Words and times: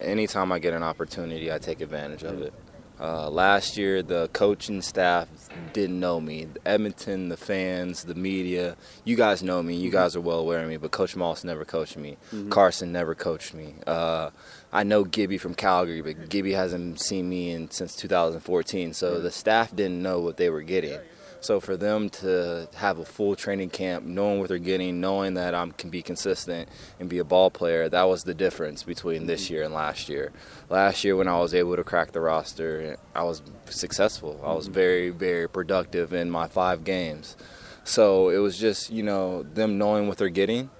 Anytime 0.00 0.52
I 0.52 0.58
get 0.58 0.74
an 0.74 0.82
opportunity, 0.82 1.50
I 1.50 1.56
take 1.56 1.80
advantage 1.80 2.22
of 2.22 2.42
it. 2.42 2.52
Uh, 3.00 3.30
last 3.30 3.78
year, 3.78 4.02
the 4.02 4.28
coaching 4.34 4.82
staff 4.82 5.26
didn't 5.72 5.98
know 5.98 6.20
me. 6.20 6.48
Edmonton, 6.66 7.30
the 7.30 7.36
fans, 7.36 8.04
the 8.04 8.14
media, 8.14 8.76
you 9.04 9.16
guys 9.16 9.42
know 9.42 9.62
me. 9.62 9.74
You 9.74 9.90
guys 9.90 10.14
are 10.14 10.20
well 10.20 10.40
aware 10.40 10.62
of 10.62 10.68
me, 10.68 10.76
but 10.76 10.90
Coach 10.90 11.16
Moss 11.16 11.44
never 11.44 11.64
coached 11.64 11.96
me. 11.96 12.18
Mm-hmm. 12.30 12.50
Carson 12.50 12.92
never 12.92 13.14
coached 13.14 13.54
me. 13.54 13.74
Uh, 13.86 14.30
I 14.70 14.82
know 14.82 15.02
Gibby 15.02 15.38
from 15.38 15.54
Calgary, 15.54 16.02
but 16.02 16.28
Gibby 16.28 16.52
hasn't 16.52 17.00
seen 17.00 17.26
me 17.28 17.50
in 17.50 17.70
since 17.70 17.96
2014. 17.96 18.92
So 18.92 19.18
the 19.20 19.30
staff 19.30 19.74
didn't 19.74 20.02
know 20.02 20.20
what 20.20 20.36
they 20.36 20.50
were 20.50 20.62
getting. 20.62 20.98
So 21.40 21.60
for 21.60 21.76
them 21.76 22.08
to 22.10 22.68
have 22.74 22.98
a 22.98 23.04
full 23.04 23.36
training 23.36 23.70
camp, 23.70 24.04
knowing 24.04 24.40
what 24.40 24.48
they're 24.48 24.58
getting, 24.58 25.00
knowing 25.00 25.34
that 25.34 25.54
I 25.54 25.66
can 25.78 25.90
be 25.90 26.02
consistent 26.02 26.68
and 26.98 27.08
be 27.08 27.18
a 27.18 27.24
ball 27.24 27.50
player, 27.50 27.88
that 27.88 28.04
was 28.04 28.24
the 28.24 28.34
difference 28.34 28.82
between 28.82 29.26
this 29.26 29.44
mm-hmm. 29.44 29.54
year 29.54 29.62
and 29.64 29.74
last 29.74 30.08
year. 30.08 30.32
Last 30.68 31.04
year, 31.04 31.16
when 31.16 31.28
I 31.28 31.38
was 31.38 31.54
able 31.54 31.76
to 31.76 31.84
crack 31.84 32.12
the 32.12 32.20
roster, 32.20 32.96
I 33.14 33.22
was 33.22 33.42
successful. 33.66 34.40
I 34.44 34.54
was 34.54 34.64
mm-hmm. 34.64 34.74
very, 34.74 35.10
very 35.10 35.48
productive 35.48 36.12
in 36.12 36.30
my 36.30 36.48
five 36.48 36.84
games. 36.84 37.36
So 37.84 38.30
it 38.30 38.38
was 38.38 38.58
just, 38.58 38.90
you 38.90 39.04
know, 39.04 39.44
them 39.44 39.78
knowing 39.78 40.08
what 40.08 40.18
they're 40.18 40.28
getting 40.28 40.70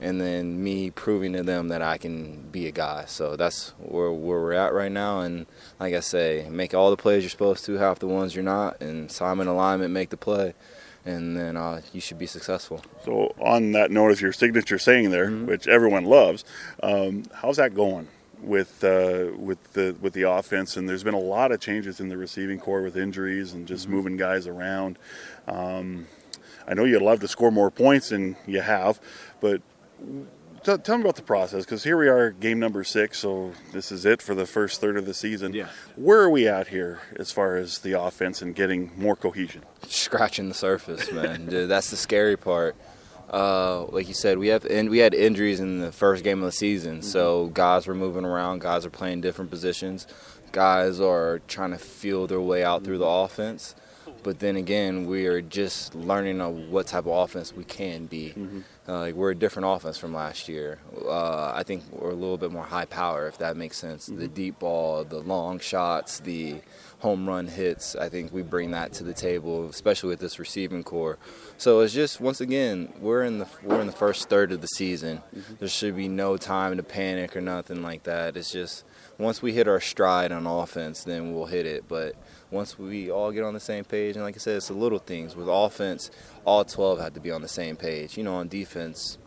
and 0.00 0.20
then 0.20 0.62
me 0.62 0.90
proving 0.90 1.32
to 1.34 1.42
them 1.42 1.68
that 1.68 1.82
I 1.82 1.96
can 1.96 2.48
be 2.50 2.66
a 2.66 2.72
guy. 2.72 3.04
So 3.06 3.36
that's 3.36 3.70
where, 3.78 4.10
where 4.10 4.40
we're 4.40 4.52
at 4.52 4.72
right 4.72 4.90
now. 4.90 5.20
And 5.20 5.46
like 5.78 5.94
I 5.94 6.00
say, 6.00 6.48
make 6.50 6.74
all 6.74 6.90
the 6.90 6.96
plays 6.96 7.22
you're 7.22 7.30
supposed 7.30 7.64
to, 7.66 7.74
half 7.74 7.98
the 7.98 8.08
ones 8.08 8.34
you're 8.34 8.44
not, 8.44 8.80
and 8.80 9.10
Simon 9.10 9.46
alignment, 9.46 9.92
make 9.92 10.10
the 10.10 10.16
play, 10.16 10.54
and 11.04 11.36
then 11.36 11.56
uh, 11.56 11.82
you 11.92 12.00
should 12.00 12.18
be 12.18 12.26
successful. 12.26 12.82
So 13.04 13.34
on 13.40 13.72
that 13.72 13.90
note, 13.90 14.10
of 14.10 14.20
your 14.20 14.32
signature 14.32 14.78
saying 14.78 15.10
there, 15.10 15.26
mm-hmm. 15.26 15.46
which 15.46 15.68
everyone 15.68 16.04
loves, 16.04 16.44
um, 16.82 17.24
how's 17.34 17.56
that 17.56 17.74
going? 17.74 18.08
With 18.40 18.82
uh, 18.82 19.30
with 19.36 19.72
the 19.74 19.94
with 20.00 20.14
the 20.14 20.28
offense, 20.28 20.76
and 20.76 20.88
there's 20.88 21.04
been 21.04 21.14
a 21.14 21.20
lot 21.20 21.52
of 21.52 21.60
changes 21.60 22.00
in 22.00 22.08
the 22.08 22.16
receiving 22.16 22.58
corps 22.58 22.82
with 22.82 22.96
injuries 22.96 23.52
and 23.52 23.68
just 23.68 23.84
mm-hmm. 23.84 23.94
moving 23.94 24.16
guys 24.16 24.48
around. 24.48 24.98
Um, 25.46 26.08
I 26.66 26.74
know 26.74 26.82
you'd 26.82 27.02
love 27.02 27.20
to 27.20 27.28
score 27.28 27.52
more 27.52 27.70
points, 27.70 28.10
and 28.10 28.34
you 28.44 28.60
have, 28.60 29.00
but 29.40 29.62
tell, 30.62 30.78
tell 30.78 30.96
me 30.96 31.02
about 31.02 31.16
the 31.16 31.22
process 31.22 31.64
because 31.64 31.84
here 31.84 31.96
we 31.96 32.08
are, 32.08 32.30
game 32.30 32.58
number 32.58 32.84
six. 32.84 33.18
So 33.18 33.52
this 33.72 33.92
is 33.92 34.04
it 34.04 34.22
for 34.22 34.34
the 34.34 34.46
first 34.46 34.80
third 34.80 34.96
of 34.96 35.06
the 35.06 35.14
season. 35.14 35.52
Yeah. 35.52 35.68
Where 35.96 36.20
are 36.20 36.30
we 36.30 36.48
at 36.48 36.68
here 36.68 37.00
as 37.16 37.32
far 37.32 37.56
as 37.56 37.78
the 37.78 38.00
offense 38.00 38.42
and 38.42 38.54
getting 38.54 38.92
more 38.96 39.16
cohesion? 39.16 39.62
Scratching 39.86 40.48
the 40.48 40.54
surface, 40.54 41.10
man. 41.12 41.46
Dude, 41.50 41.68
that's 41.68 41.90
the 41.90 41.96
scary 41.96 42.36
part. 42.36 42.76
Uh, 43.32 43.84
like 43.86 44.08
you 44.08 44.14
said, 44.14 44.36
we 44.36 44.48
have 44.48 44.64
and 44.66 44.90
we 44.90 44.98
had 44.98 45.14
injuries 45.14 45.58
in 45.58 45.80
the 45.80 45.90
first 45.90 46.22
game 46.22 46.40
of 46.40 46.44
the 46.44 46.52
season, 46.52 46.98
mm-hmm. 46.98 47.02
so 47.02 47.46
guys 47.54 47.86
were 47.86 47.94
moving 47.94 48.26
around. 48.26 48.60
Guys 48.60 48.84
are 48.84 48.90
playing 48.90 49.22
different 49.22 49.50
positions. 49.50 50.06
Guys 50.52 51.00
are 51.00 51.40
trying 51.48 51.70
to 51.70 51.78
feel 51.78 52.26
their 52.26 52.42
way 52.42 52.62
out 52.62 52.84
through 52.84 52.98
the 52.98 53.06
offense. 53.06 53.74
But 54.22 54.38
then 54.38 54.56
again, 54.56 55.06
we 55.06 55.26
are 55.26 55.40
just 55.40 55.94
learning 55.94 56.40
what 56.70 56.86
type 56.86 57.06
of 57.06 57.12
offense 57.12 57.52
we 57.52 57.64
can 57.64 58.06
be. 58.06 58.34
Mm-hmm. 58.36 58.60
Uh, 58.88 58.98
like 58.98 59.14
we're 59.14 59.30
a 59.30 59.34
different 59.34 59.68
offense 59.68 59.98
from 59.98 60.14
last 60.14 60.48
year. 60.48 60.78
Uh, 61.04 61.52
I 61.54 61.62
think 61.62 61.82
we're 61.90 62.10
a 62.10 62.14
little 62.14 62.38
bit 62.38 62.52
more 62.52 62.64
high 62.64 62.84
power, 62.84 63.26
if 63.26 63.38
that 63.38 63.56
makes 63.56 63.76
sense. 63.76 64.08
Mm-hmm. 64.08 64.20
The 64.20 64.28
deep 64.28 64.58
ball, 64.58 65.04
the 65.04 65.20
long 65.20 65.58
shots, 65.58 66.20
the 66.20 66.60
home 67.00 67.28
run 67.28 67.48
hits. 67.48 67.96
I 67.96 68.08
think 68.08 68.32
we 68.32 68.42
bring 68.42 68.70
that 68.72 68.92
to 68.94 69.04
the 69.04 69.12
table, 69.12 69.68
especially 69.68 70.10
with 70.10 70.20
this 70.20 70.38
receiving 70.38 70.84
corps. 70.84 71.18
So 71.58 71.80
it's 71.80 71.92
just 71.92 72.20
once 72.20 72.40
again, 72.40 72.92
we're 73.00 73.24
in 73.24 73.38
the 73.38 73.46
we're 73.62 73.80
in 73.80 73.86
the 73.86 73.92
first 73.92 74.28
third 74.28 74.52
of 74.52 74.60
the 74.60 74.68
season. 74.68 75.22
Mm-hmm. 75.36 75.54
There 75.58 75.68
should 75.68 75.96
be 75.96 76.08
no 76.08 76.36
time 76.36 76.76
to 76.76 76.82
panic 76.82 77.36
or 77.36 77.40
nothing 77.40 77.82
like 77.82 78.04
that. 78.04 78.36
It's 78.36 78.52
just 78.52 78.84
once 79.22 79.40
we 79.40 79.52
hit 79.52 79.68
our 79.68 79.80
stride 79.80 80.32
on 80.32 80.46
offense, 80.46 81.04
then 81.04 81.34
we'll 81.34 81.46
hit 81.46 81.64
it. 81.64 81.84
But 81.88 82.14
once 82.50 82.78
we 82.78 83.10
all 83.10 83.30
get 83.30 83.44
on 83.44 83.54
the 83.54 83.60
same 83.60 83.84
page, 83.84 84.16
and 84.16 84.24
like 84.24 84.34
I 84.34 84.38
said, 84.38 84.56
it's 84.56 84.68
the 84.68 84.74
little 84.74 84.98
things. 84.98 85.36
With 85.36 85.48
offense, 85.48 86.10
all 86.44 86.64
12 86.64 87.00
have 87.00 87.14
to 87.14 87.20
be 87.20 87.30
on 87.30 87.42
the 87.42 87.48
same 87.48 87.76
page. 87.76 88.16
You 88.16 88.24
know, 88.24 88.34
on 88.34 88.48
defense, 88.48 89.18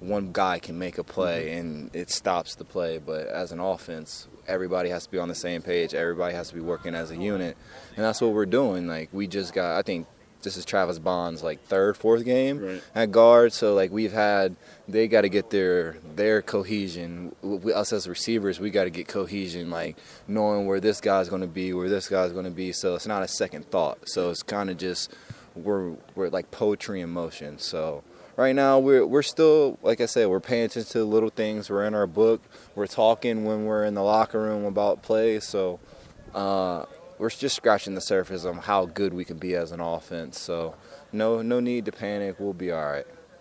one 0.00 0.32
guy 0.32 0.58
can 0.58 0.78
make 0.78 0.98
a 0.98 1.04
play 1.04 1.46
mm-hmm. 1.48 1.58
and 1.58 1.96
it 1.96 2.10
stops 2.10 2.54
the 2.54 2.64
play. 2.64 2.98
But 2.98 3.26
as 3.28 3.52
an 3.52 3.60
offense, 3.60 4.28
everybody 4.46 4.88
has 4.90 5.04
to 5.04 5.10
be 5.10 5.18
on 5.18 5.28
the 5.28 5.34
same 5.34 5.62
page. 5.62 5.94
Everybody 5.94 6.34
has 6.34 6.48
to 6.48 6.54
be 6.54 6.60
working 6.60 6.94
as 6.94 7.10
a 7.10 7.16
unit, 7.16 7.56
and 7.96 8.04
that's 8.04 8.20
what 8.20 8.32
we're 8.32 8.46
doing. 8.46 8.86
Like 8.86 9.10
we 9.12 9.26
just 9.26 9.52
got, 9.52 9.76
I 9.76 9.82
think 9.82 10.06
this 10.44 10.56
is 10.56 10.64
Travis 10.64 10.98
Bond's 10.98 11.42
like 11.42 11.60
third, 11.64 11.96
fourth 11.96 12.24
game 12.24 12.58
right. 12.60 12.82
at 12.94 13.10
guard. 13.10 13.52
So 13.52 13.74
like 13.74 13.90
we've 13.90 14.12
had, 14.12 14.54
they 14.86 15.08
got 15.08 15.22
to 15.22 15.28
get 15.28 15.50
their 15.50 15.96
their 16.14 16.42
cohesion. 16.42 17.34
We, 17.42 17.72
us 17.72 17.92
as 17.92 18.08
receivers, 18.08 18.60
we 18.60 18.70
got 18.70 18.84
to 18.84 18.90
get 18.90 19.08
cohesion, 19.08 19.70
like 19.70 19.96
knowing 20.28 20.66
where 20.66 20.80
this 20.80 21.00
guy's 21.00 21.28
going 21.28 21.42
to 21.42 21.48
be, 21.48 21.72
where 21.72 21.88
this 21.88 22.08
guy's 22.08 22.32
going 22.32 22.44
to 22.44 22.50
be. 22.50 22.72
So 22.72 22.94
it's 22.94 23.06
not 23.06 23.22
a 23.22 23.28
second 23.28 23.70
thought. 23.70 24.08
So 24.08 24.30
it's 24.30 24.42
kind 24.42 24.70
of 24.70 24.76
just 24.76 25.12
we're 25.56 25.94
we're 26.14 26.28
like 26.28 26.50
poetry 26.50 27.00
in 27.00 27.10
motion. 27.10 27.58
So 27.58 28.04
right 28.36 28.54
now 28.54 28.78
we're 28.78 29.06
we're 29.06 29.22
still 29.22 29.78
like 29.82 30.00
I 30.00 30.06
said, 30.06 30.28
we're 30.28 30.40
paying 30.40 30.66
attention 30.66 30.92
to 30.92 31.04
little 31.04 31.30
things. 31.30 31.70
We're 31.70 31.86
in 31.86 31.94
our 31.94 32.06
book. 32.06 32.42
We're 32.74 32.86
talking 32.86 33.44
when 33.44 33.64
we're 33.64 33.84
in 33.84 33.94
the 33.94 34.02
locker 34.04 34.40
room 34.40 34.64
about 34.64 35.02
plays. 35.02 35.44
So. 35.44 35.80
Uh, 36.34 36.84
we're 37.18 37.30
just 37.30 37.56
scratching 37.56 37.94
the 37.94 38.00
surface 38.00 38.44
on 38.44 38.58
how 38.58 38.86
good 38.86 39.14
we 39.14 39.24
can 39.24 39.38
be 39.38 39.54
as 39.54 39.72
an 39.72 39.80
offense. 39.80 40.38
So 40.38 40.74
no 41.12 41.42
no 41.42 41.60
need 41.60 41.84
to 41.86 41.92
panic. 41.92 42.36
We'll 42.38 42.52
be 42.52 42.70
all 42.70 42.84
right. 42.84 43.06